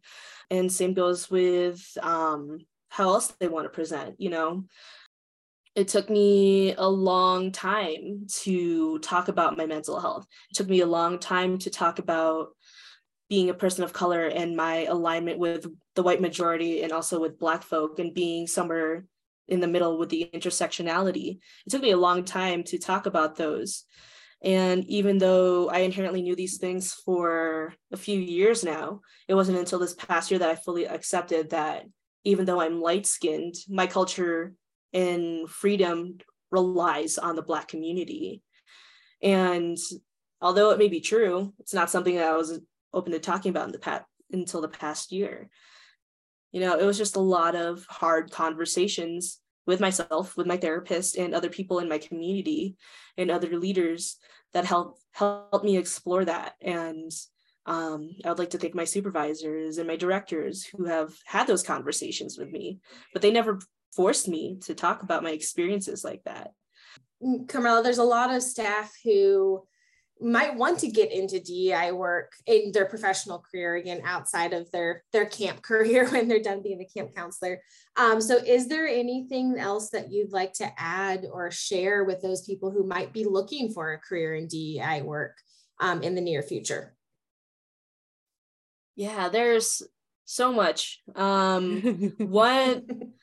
[0.49, 2.59] And same goes with um,
[2.93, 4.65] how else they want to present you know
[5.75, 10.27] it took me a long time to talk about my mental health.
[10.51, 12.49] It took me a long time to talk about
[13.29, 17.39] being a person of color and my alignment with the white majority and also with
[17.39, 19.05] Black folk and being somewhere
[19.47, 21.39] in the middle with the intersectionality.
[21.65, 23.85] It took me a long time to talk about those.
[24.43, 29.57] And even though I inherently knew these things for a few years now, it wasn't
[29.57, 31.85] until this past year that I fully accepted that
[32.25, 34.53] even though I'm light skinned, my culture
[34.93, 36.17] and freedom
[36.51, 38.41] relies on the Black community.
[39.21, 39.77] And
[40.41, 42.59] although it may be true, it's not something that I was
[42.93, 45.49] open to talking about in the past until the past year.
[46.51, 51.17] You know, it was just a lot of hard conversations with myself, with my therapist,
[51.17, 52.75] and other people in my community
[53.17, 54.17] and other leaders
[54.53, 56.53] that helped help me explore that.
[56.61, 57.11] And
[57.65, 61.63] um, I would like to thank my supervisors and my directors who have had those
[61.63, 62.79] conversations with me,
[63.13, 63.59] but they never
[63.95, 66.51] forced me to talk about my experiences like that.
[67.23, 69.63] Mm, Carmela, there's a lot of staff who
[70.21, 75.03] might want to get into DEI work in their professional career again outside of their
[75.11, 77.61] their camp career when they're done being a camp counselor.
[77.97, 82.43] Um, so, is there anything else that you'd like to add or share with those
[82.43, 85.37] people who might be looking for a career in DEI work
[85.79, 86.95] um, in the near future?
[88.95, 89.81] Yeah, there's
[90.25, 91.01] so much.
[91.15, 93.13] Um, one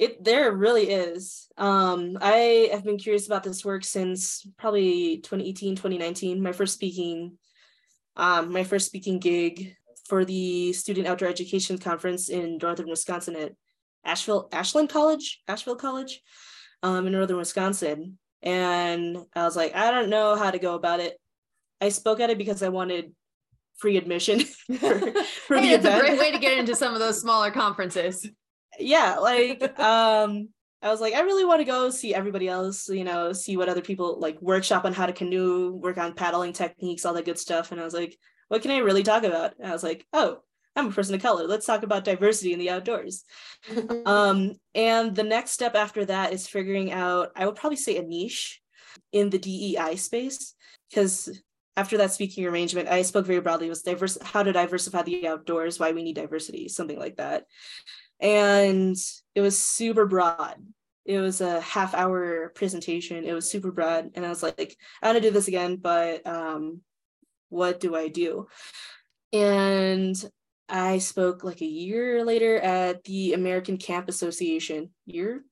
[0.00, 1.46] it there really is.
[1.58, 6.42] Um, I have been curious about this work since probably 2018, 2019.
[6.42, 7.36] My first speaking,
[8.16, 9.76] um, my first speaking gig
[10.08, 13.52] for the Student Outdoor Education Conference in Northern Wisconsin at
[14.02, 16.22] Asheville, Ashland College, Asheville College,
[16.82, 18.18] um, in Northern Wisconsin.
[18.42, 21.20] And I was like, I don't know how to go about it.
[21.82, 23.12] I spoke at it because I wanted
[23.76, 24.40] free admission
[24.78, 24.98] for,
[25.46, 25.98] for hey, the it's event.
[25.98, 28.26] a great way to get into some of those smaller conferences
[28.78, 30.48] yeah, like um
[30.82, 33.68] I was like, I really want to go see everybody else, you know, see what
[33.68, 37.38] other people like workshop on how to canoe, work on paddling techniques, all that good
[37.38, 37.70] stuff.
[37.70, 38.16] And I was like,
[38.48, 39.52] what can I really talk about?
[39.58, 40.38] And I was like, oh,
[40.74, 41.46] I'm a person of color.
[41.46, 43.24] Let's talk about diversity in the outdoors.
[44.06, 48.02] um, and the next step after that is figuring out, I would probably say a
[48.02, 48.60] niche
[49.12, 50.54] in the DEI space.
[50.88, 51.42] Because
[51.76, 53.66] after that speaking arrangement, I spoke very broadly.
[53.66, 57.44] It was diverse, how to diversify the outdoors, why we need diversity, something like that
[58.20, 58.96] and
[59.34, 60.56] it was super broad.
[61.04, 63.24] It was a half hour presentation.
[63.24, 64.10] It was super broad.
[64.14, 66.80] And i was like i want to do this again but um
[67.48, 68.46] what do i do?
[69.32, 70.16] And
[70.68, 75.42] i spoke like a year later at the american camp association year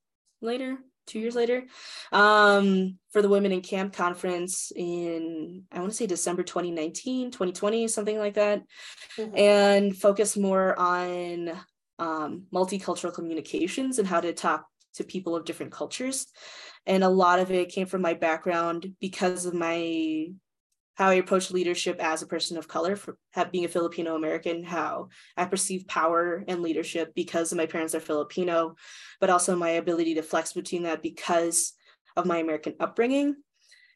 [0.40, 0.78] later
[1.08, 1.64] two years later
[2.12, 7.88] um, for the women in camp conference in i want to say december 2019 2020
[7.88, 8.62] something like that.
[9.16, 9.36] Mm-hmm.
[9.36, 11.50] and focus more on
[11.98, 16.26] um, multicultural communications and how to talk to people of different cultures.
[16.86, 20.28] And a lot of it came from my background because of my
[20.98, 23.16] how I approach leadership as a person of color, for
[23.52, 28.74] being a Filipino American, how I perceive power and leadership because my parents are Filipino,
[29.20, 31.74] but also my ability to flex between that because
[32.16, 33.36] of my American upbringing.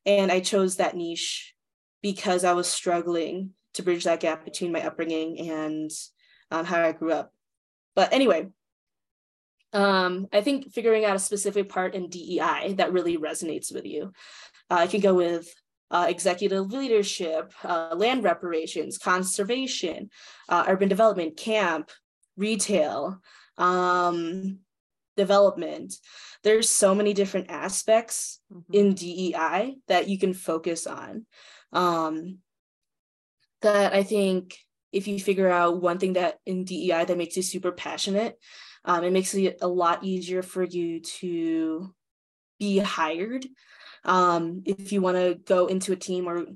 [0.07, 1.55] And I chose that niche
[2.03, 5.91] because I was struggling to bridge that gap between my upbringing and
[6.53, 7.33] um, how I grew up.
[7.95, 8.49] But anyway,
[9.73, 14.13] um, I think figuring out a specific part in DEI that really resonates with you.
[14.71, 15.53] Uh, I can go with
[15.91, 20.11] uh, executive leadership, uh, land reparations, conservation,
[20.49, 21.91] uh, urban development, camp,
[22.37, 23.21] retail,
[23.59, 24.59] um,
[25.17, 25.95] development.
[26.43, 28.73] There's so many different aspects mm-hmm.
[28.73, 31.27] in DEI that you can focus on.
[31.73, 32.39] Um,
[33.61, 34.57] that I think
[34.93, 38.39] if you figure out one thing that in DEI that makes you super passionate,
[38.85, 41.95] um, it makes it a lot easier for you to
[42.59, 43.47] be hired.
[44.05, 46.47] Um, if you want to go into a team or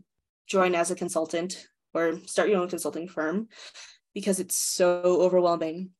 [0.46, 3.48] join as a consultant or start your own consulting firm,
[4.12, 5.90] because it's so overwhelming.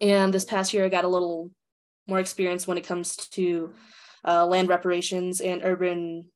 [0.00, 1.50] And this past year, I got a little
[2.06, 3.72] more experience when it comes to
[4.24, 6.26] uh, land reparations and urban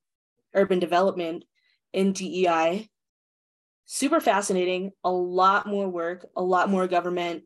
[0.55, 1.45] urban development
[1.93, 2.89] in DEI
[3.93, 7.43] super fascinating, a lot more work, a lot more government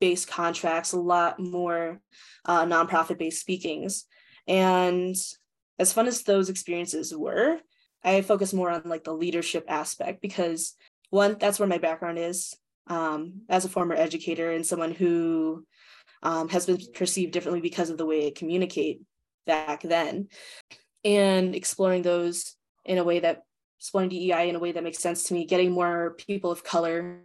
[0.00, 2.00] based contracts, a lot more
[2.46, 4.04] uh, nonprofit based speakings.
[4.48, 5.14] And
[5.78, 7.60] as fun as those experiences were,
[8.02, 10.74] I focus more on like the leadership aspect because
[11.10, 12.52] one, that's where my background is
[12.88, 15.64] um, as a former educator and someone who
[16.24, 19.00] um, has been perceived differently because of the way I communicate
[19.46, 20.26] back then.
[21.04, 23.42] And exploring those in a way that
[23.84, 27.20] exploring DEI in a way that makes sense to me, getting more people of color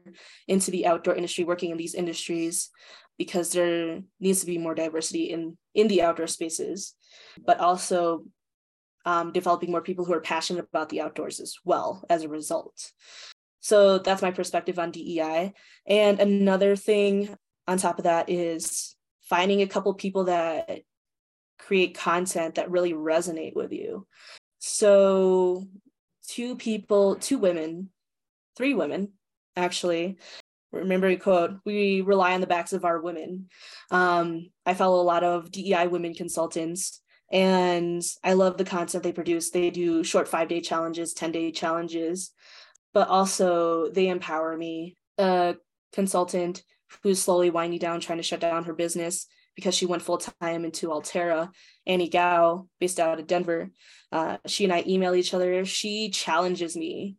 [0.46, 2.70] into the outdoor industry, working in these industries,
[3.18, 6.96] because there needs to be more diversity in in the outdoor spaces,
[7.46, 8.26] but also
[9.06, 12.92] um, developing more people who are passionate about the outdoors as well as a result.
[13.62, 15.54] So that's my perspective on DEI.
[15.88, 17.34] And another thing
[17.70, 20.82] on top of that is finding a couple people that
[21.58, 24.06] create content that really resonate with you.
[24.60, 25.66] So
[26.30, 27.90] two people, two women,
[28.56, 29.14] three women
[29.56, 30.18] actually.
[30.72, 33.50] Remember a quote, we rely on the backs of our women.
[33.90, 37.02] Um, I follow a lot of DEI women consultants
[37.32, 39.50] and I love the content they produce.
[39.50, 42.32] They do short five day challenges, 10 day challenges,
[42.94, 44.96] but also they empower me.
[45.18, 45.56] A
[45.92, 46.64] consultant
[47.04, 49.28] who's slowly winding down, trying to shut down her business
[49.60, 51.52] because she went full time into Altera.
[51.86, 53.72] Annie Gao, based out of Denver,
[54.12, 55.66] uh, she and I email each other.
[55.66, 57.18] She challenges me.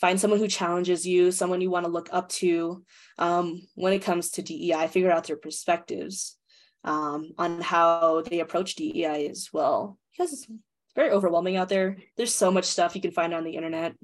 [0.00, 2.84] Find someone who challenges you, someone you want to look up to
[3.18, 4.86] um, when it comes to DEI.
[4.88, 6.36] Figure out their perspectives
[6.84, 10.46] um, on how they approach DEI as well, because it's
[10.94, 11.98] very overwhelming out there.
[12.16, 13.94] There's so much stuff you can find on the internet.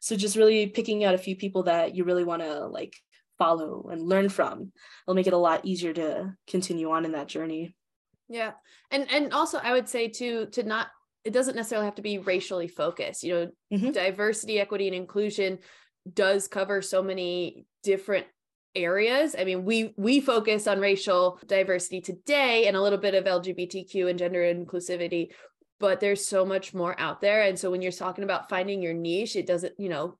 [0.00, 2.94] So just really picking out a few people that you really want to like
[3.38, 4.72] follow and learn from
[5.06, 7.74] it'll make it a lot easier to continue on in that journey.
[8.28, 8.52] Yeah.
[8.90, 10.88] And and also i would say to to not
[11.24, 13.90] it doesn't necessarily have to be racially focused you know mm-hmm.
[13.92, 15.58] diversity equity and inclusion
[16.12, 18.26] does cover so many different
[18.74, 19.36] areas.
[19.38, 24.10] I mean we we focus on racial diversity today and a little bit of lgbtq
[24.10, 25.28] and gender inclusivity
[25.80, 27.42] but there's so much more out there.
[27.42, 30.18] And so when you're talking about finding your niche it doesn't you know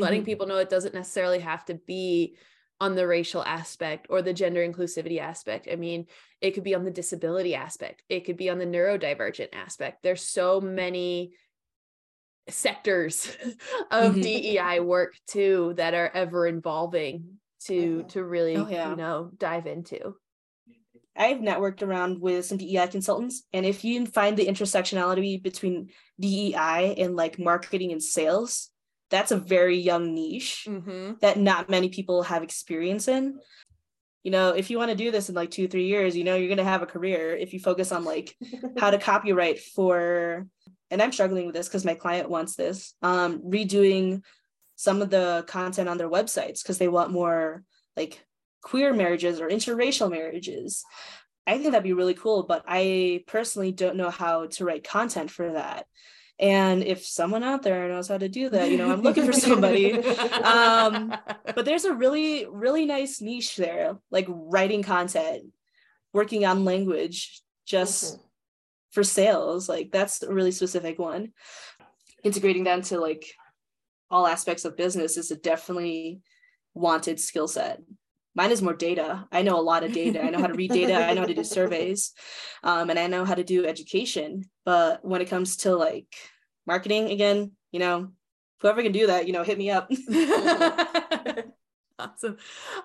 [0.00, 0.26] letting mm-hmm.
[0.26, 2.36] people know it doesn't necessarily have to be
[2.80, 5.68] on the racial aspect or the gender inclusivity aspect.
[5.70, 6.06] I mean,
[6.40, 10.02] it could be on the disability aspect, it could be on the neurodivergent aspect.
[10.02, 11.32] There's so many
[12.48, 13.36] sectors
[13.90, 14.20] of mm-hmm.
[14.20, 18.90] DEI work too that are ever evolving to to really oh, yeah.
[18.90, 20.14] you know dive into.
[21.16, 25.90] I've networked around with some DEI consultants, and if you find the intersectionality between
[26.20, 28.70] DEI and like marketing and sales,
[29.10, 31.12] that's a very young niche mm-hmm.
[31.20, 33.38] that not many people have experience in.
[34.24, 36.34] You know if you want to do this in like two three years you know
[36.34, 38.36] you're going to have a career if you focus on like
[38.78, 40.46] how to copyright for
[40.90, 44.22] and i'm struggling with this because my client wants this um redoing
[44.76, 47.62] some of the content on their websites because they want more
[47.96, 48.22] like
[48.60, 50.84] queer marriages or interracial marriages.
[51.46, 55.30] I think that'd be really cool but i personally don't know how to write content
[55.30, 55.86] for that
[56.38, 59.32] and if someone out there knows how to do that, you know, I'm looking for
[59.32, 59.94] somebody.
[59.94, 61.14] um,
[61.44, 65.46] but there's a really, really nice niche there, like writing content,
[66.12, 68.22] working on language just mm-hmm.
[68.92, 69.68] for sales.
[69.68, 71.32] Like that's a really specific one.
[72.22, 73.26] Integrating that into like
[74.10, 76.20] all aspects of business is a definitely
[76.72, 77.80] wanted skill set.
[78.38, 79.26] Mine is more data.
[79.32, 80.22] I know a lot of data.
[80.22, 80.94] I know how to read data.
[80.94, 82.12] I know how to do surveys,
[82.62, 84.48] um, and I know how to do education.
[84.64, 86.06] But when it comes to like
[86.64, 88.12] marketing, again, you know,
[88.60, 89.90] whoever can do that, you know, hit me up.
[91.98, 92.36] awesome.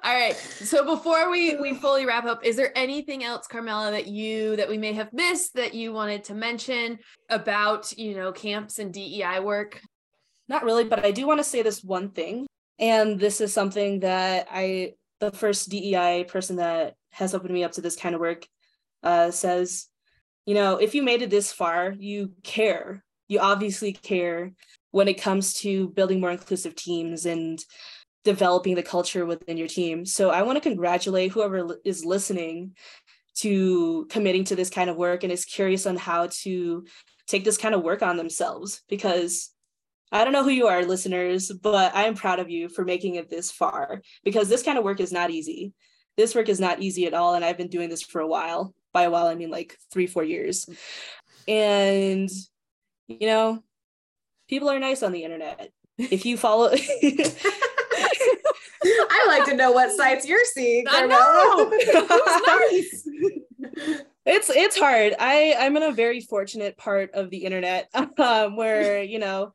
[0.03, 0.35] All right.
[0.35, 4.67] So before we we fully wrap up, is there anything else, Carmela, that you that
[4.67, 6.97] we may have missed that you wanted to mention
[7.29, 9.79] about you know camps and DEI work?
[10.47, 12.47] Not really, but I do want to say this one thing,
[12.79, 14.93] and this is something that I
[15.31, 18.47] the first DEI person that has opened me up to this kind of work
[19.03, 19.87] uh, says,
[20.45, 24.51] you know, if you made it this far, you care you obviously care
[24.91, 27.63] when it comes to building more inclusive teams and
[28.23, 30.05] developing the culture within your team.
[30.05, 32.75] So I want to congratulate whoever is listening
[33.37, 36.85] to committing to this kind of work and is curious on how to
[37.27, 39.49] take this kind of work on themselves because
[40.13, 43.15] I don't know who you are, listeners, but I am proud of you for making
[43.15, 45.73] it this far because this kind of work is not easy.
[46.15, 47.33] This work is not easy at all.
[47.33, 48.75] And I've been doing this for a while.
[48.93, 50.69] By a while, I mean like three, four years.
[51.47, 52.29] And,
[53.07, 53.63] you know,
[54.47, 55.71] people are nice on the internet.
[55.97, 56.69] If you follow,
[58.83, 60.85] I like to know what sites you're seeing.
[60.87, 61.69] I know.
[62.69, 63.07] nice.
[64.25, 65.15] it's it's hard.
[65.19, 67.89] I I'm in a very fortunate part of the internet
[68.19, 69.53] um, where you know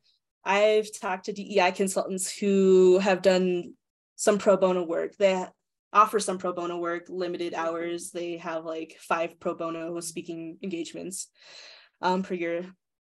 [0.49, 3.75] I've talked to DEI consultants who have done
[4.17, 5.15] some pro bono work.
[5.17, 5.45] They
[5.93, 8.11] offer some pro bono work, limited hours.
[8.11, 11.29] They have like five pro bono speaking engagements
[12.01, 12.65] um, per year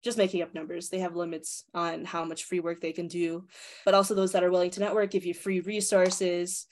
[0.04, 0.90] just making up numbers.
[0.90, 3.48] They have limits on how much free work they can do,
[3.86, 6.68] but also those that are willing to network give you free resources.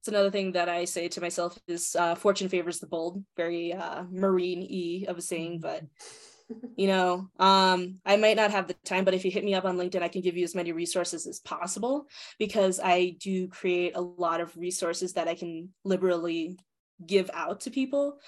[0.00, 3.72] It's another thing that I say to myself is uh, fortune favors the bold, very
[3.72, 5.84] uh, marine e of a saying, but
[6.76, 9.64] you know, um, I might not have the time, but if you hit me up
[9.64, 12.06] on LinkedIn, I can give you as many resources as possible
[12.38, 16.58] because I do create a lot of resources that I can liberally
[17.04, 18.18] give out to people.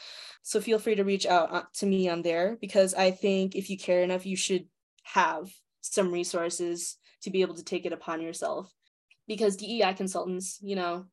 [0.43, 3.71] So feel free to reach out uh, to me on there because I think if
[3.71, 4.67] you care enough, you should
[5.05, 5.51] have
[5.81, 8.73] some resources to be able to take it upon yourself.
[9.27, 11.07] Because DEI consultants, you know,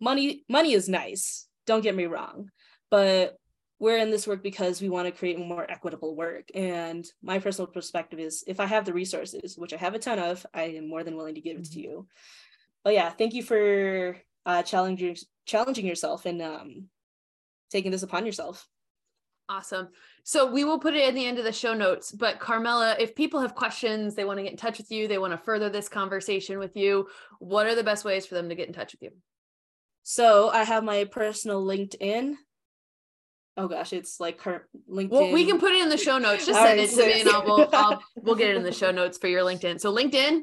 [0.00, 1.46] money money is nice.
[1.66, 2.50] Don't get me wrong,
[2.90, 3.38] but
[3.78, 6.48] we're in this work because we want to create more equitable work.
[6.54, 10.18] And my personal perspective is if I have the resources, which I have a ton
[10.18, 11.80] of, I am more than willing to give it to mm-hmm.
[11.80, 12.06] you.
[12.82, 14.16] But yeah, thank you for
[14.46, 16.84] uh, challenging challenging yourself and um,
[17.70, 18.68] taking this upon yourself.
[19.50, 19.88] Awesome.
[20.24, 22.12] So we will put it in the end of the show notes.
[22.12, 25.16] But Carmela, if people have questions, they want to get in touch with you, they
[25.16, 27.08] want to further this conversation with you,
[27.38, 29.10] what are the best ways for them to get in touch with you?
[30.02, 32.34] So I have my personal LinkedIn.
[33.58, 35.10] Oh gosh, it's like LinkedIn.
[35.10, 36.46] Well, we can put it in the show notes.
[36.46, 38.72] Just send right, it to me, and I'll we'll, I'll we'll get it in the
[38.72, 39.80] show notes for your LinkedIn.
[39.80, 40.42] So LinkedIn.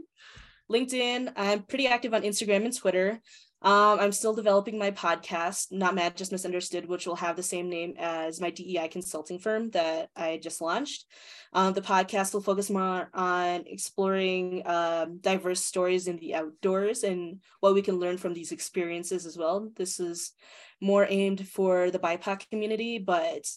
[0.69, 1.31] LinkedIn.
[1.37, 3.21] I'm pretty active on Instagram and Twitter.
[3.61, 7.69] Um, I'm still developing my podcast, Not Mad, Just Misunderstood, which will have the same
[7.69, 11.05] name as my DEI consulting firm that I just launched.
[11.53, 17.41] Um, the podcast will focus more on exploring um, diverse stories in the outdoors and
[17.61, 19.71] what we can learn from these experiences as well.
[19.75, 20.33] This is
[20.81, 23.47] more aimed for the BIPOC community, but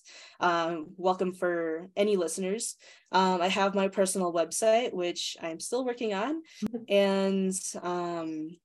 [0.41, 2.77] um, welcome for any listeners.
[3.13, 6.43] Um, I have my personal website, which I'm still working on,
[6.89, 8.57] and um,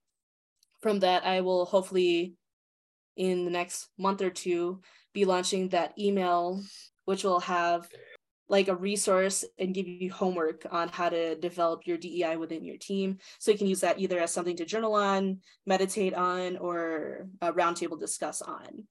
[0.81, 2.33] from that, I will hopefully
[3.15, 4.81] in the next month or two
[5.13, 6.61] be launching that email,
[7.05, 7.87] which will have
[8.49, 12.77] like a resource and give you homework on how to develop your DEI within your
[12.77, 13.17] team.
[13.39, 17.53] So you can use that either as something to journal on, meditate on, or a
[17.53, 18.85] roundtable discuss on.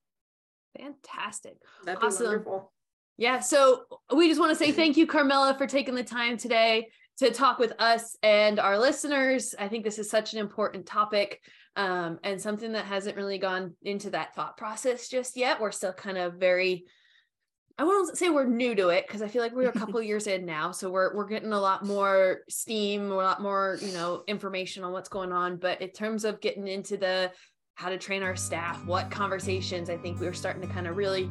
[0.77, 1.57] Fantastic.
[1.85, 2.25] That'd be awesome.
[2.25, 2.73] wonderful.
[3.17, 3.39] Yeah.
[3.39, 3.83] So
[4.15, 7.59] we just want to say thank you, Carmela, for taking the time today to talk
[7.59, 9.53] with us and our listeners.
[9.57, 11.41] I think this is such an important topic
[11.75, 15.61] um, and something that hasn't really gone into that thought process just yet.
[15.61, 16.85] We're still kind of very,
[17.79, 20.27] I won't say we're new to it because I feel like we're a couple years
[20.27, 24.23] in now, so we're we're getting a lot more steam, a lot more you know
[24.27, 25.57] information on what's going on.
[25.57, 27.31] But in terms of getting into the
[27.75, 31.29] how to train our staff, what conversations, I think we're starting to kind of really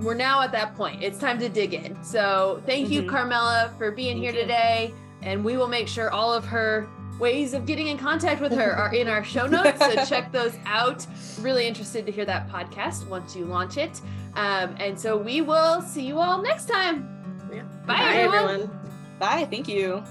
[0.00, 1.02] we're now at that point.
[1.02, 2.02] It's time to dig in.
[2.04, 3.10] So thank you, mm-hmm.
[3.10, 4.40] Carmela, for being thank here you.
[4.42, 4.94] today.
[5.22, 6.88] And we will make sure all of her
[7.18, 9.78] ways of getting in contact with her are in our show notes.
[9.78, 11.06] So check those out.
[11.40, 14.00] Really interested to hear that podcast once you launch it.
[14.34, 17.08] Um, and so we will see you all next time.
[17.52, 17.62] Yeah.
[17.86, 18.50] Bye, Bye everyone.
[18.50, 18.80] everyone.
[19.18, 19.46] Bye.
[19.50, 20.02] Thank you.